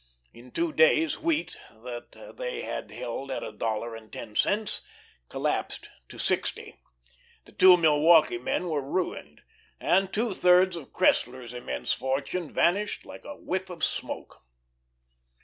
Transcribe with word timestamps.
In 0.33 0.49
two 0.49 0.73
days 0.73 1.19
wheat 1.19 1.57
that 1.69 2.33
they 2.35 2.63
had 2.63 2.89
held 2.89 3.29
at 3.29 3.43
a 3.43 3.51
dollar 3.51 3.95
and 3.95 4.11
ten 4.11 4.35
cents 4.35 4.81
collapsed 5.29 5.91
to 6.09 6.17
sixty. 6.17 6.79
The 7.45 7.51
two 7.51 7.77
Milwaukee 7.77 8.39
men 8.39 8.67
were 8.67 8.81
ruined, 8.81 9.43
and 9.79 10.11
two 10.11 10.33
thirds 10.33 10.75
of 10.75 10.91
Cressler's 10.91 11.53
immense 11.53 11.93
fortune 11.93 12.51
vanished 12.51 13.05
like 13.05 13.25
a 13.25 13.35
whiff 13.37 13.69
of 13.69 13.83
smoke. 13.83 14.41